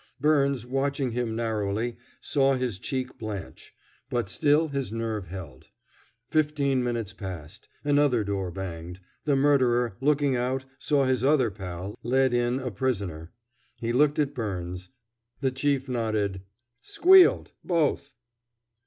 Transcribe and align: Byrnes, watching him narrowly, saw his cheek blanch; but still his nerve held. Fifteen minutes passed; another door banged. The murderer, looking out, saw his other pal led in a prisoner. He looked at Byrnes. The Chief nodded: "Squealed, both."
Byrnes, 0.19 0.65
watching 0.65 1.11
him 1.11 1.35
narrowly, 1.35 1.95
saw 2.19 2.55
his 2.55 2.79
cheek 2.79 3.19
blanch; 3.19 3.75
but 4.09 4.29
still 4.29 4.69
his 4.69 4.91
nerve 4.91 5.27
held. 5.27 5.67
Fifteen 6.27 6.83
minutes 6.83 7.13
passed; 7.13 7.69
another 7.83 8.23
door 8.23 8.49
banged. 8.49 8.99
The 9.25 9.35
murderer, 9.35 9.97
looking 10.01 10.35
out, 10.35 10.65
saw 10.79 11.05
his 11.05 11.23
other 11.23 11.51
pal 11.51 11.95
led 12.01 12.33
in 12.33 12.59
a 12.59 12.71
prisoner. 12.71 13.31
He 13.75 13.93
looked 13.93 14.17
at 14.17 14.33
Byrnes. 14.33 14.89
The 15.39 15.51
Chief 15.51 15.87
nodded: 15.87 16.41
"Squealed, 16.81 17.51
both." 17.63 18.15